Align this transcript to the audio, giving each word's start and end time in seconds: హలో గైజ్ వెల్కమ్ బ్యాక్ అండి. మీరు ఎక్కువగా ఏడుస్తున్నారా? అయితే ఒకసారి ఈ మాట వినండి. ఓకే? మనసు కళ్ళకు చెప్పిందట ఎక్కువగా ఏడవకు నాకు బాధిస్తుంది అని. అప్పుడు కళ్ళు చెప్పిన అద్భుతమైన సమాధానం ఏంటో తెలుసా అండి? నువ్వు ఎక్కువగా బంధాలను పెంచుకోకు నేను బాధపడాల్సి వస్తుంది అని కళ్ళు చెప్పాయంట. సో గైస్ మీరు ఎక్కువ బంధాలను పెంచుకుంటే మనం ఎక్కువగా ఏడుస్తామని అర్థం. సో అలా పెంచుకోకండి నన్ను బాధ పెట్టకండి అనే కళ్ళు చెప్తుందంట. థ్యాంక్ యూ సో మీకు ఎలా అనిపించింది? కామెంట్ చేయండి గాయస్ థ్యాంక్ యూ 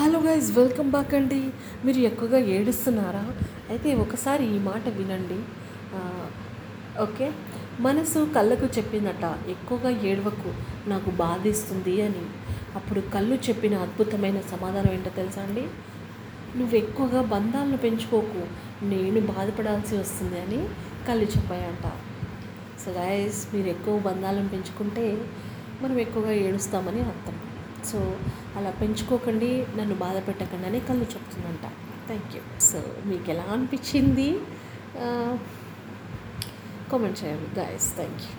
హలో 0.00 0.18
గైజ్ 0.18 0.46
వెల్కమ్ 0.58 0.90
బ్యాక్ 0.90 1.14
అండి. 1.14 1.38
మీరు 1.84 1.98
ఎక్కువగా 1.98 2.38
ఏడుస్తున్నారా? 2.38 3.22
అయితే 3.72 3.94
ఒకసారి 3.94 4.44
ఈ 4.54 4.58
మాట 4.58 4.88
వినండి. 4.98 5.38
ఓకే? 7.04 7.26
మనసు 7.86 8.20
కళ్ళకు 8.36 8.66
చెప్పిందట 8.76 9.24
ఎక్కువగా 9.54 9.90
ఏడవకు 10.10 10.52
నాకు 10.92 11.10
బాధిస్తుంది 11.10 12.02
అని. 12.02 12.24
అప్పుడు 12.78 13.02
కళ్ళు 13.14 13.38
చెప్పిన 13.48 13.74
అద్భుతమైన 13.74 14.40
సమాధానం 14.52 14.90
ఏంటో 14.92 15.12
తెలుసా 15.20 15.42
అండి? 15.42 15.64
నువ్వు 16.56 16.76
ఎక్కువగా 16.76 17.22
బంధాలను 17.34 17.76
పెంచుకోకు 17.76 18.42
నేను 18.94 19.20
బాధపడాల్సి 19.20 19.96
వస్తుంది 19.96 20.40
అని 20.40 20.62
కళ్ళు 21.08 21.28
చెప్పాయంట. 21.36 21.86
సో 22.84 22.90
గైస్ 22.92 23.54
మీరు 23.54 23.66
ఎక్కువ 23.66 23.98
బంధాలను 23.98 24.48
పెంచుకుంటే 24.48 25.06
మనం 25.82 25.98
ఎక్కువగా 25.98 26.32
ఏడుస్తామని 26.48 27.02
అర్థం. 27.12 27.36
సో 27.90 27.98
అలా 28.56 28.70
పెంచుకోకండి 28.70 29.50
నన్ను 29.76 29.94
బాధ 29.94 30.16
పెట్టకండి 30.28 30.66
అనే 30.66 30.80
కళ్ళు 30.80 31.06
చెప్తుందంట. 31.14 31.66
థ్యాంక్ 32.08 32.36
యూ 32.36 32.42
సో 32.60 32.80
మీకు 33.06 33.30
ఎలా 33.30 33.46
అనిపించింది? 33.56 34.28
కామెంట్ 36.92 37.18
చేయండి 37.24 37.48
గాయస్ 37.60 37.88
థ్యాంక్ 37.96 38.22
యూ 38.26 38.32